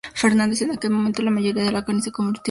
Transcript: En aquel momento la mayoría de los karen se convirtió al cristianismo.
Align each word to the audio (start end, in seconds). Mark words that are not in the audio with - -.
En 0.23 0.71
aquel 0.71 0.89
momento 0.89 1.21
la 1.21 1.29
mayoría 1.29 1.63
de 1.63 1.71
los 1.71 1.83
karen 1.83 2.01
se 2.01 2.11
convirtió 2.11 2.11
al 2.11 2.13
cristianismo. 2.13 2.39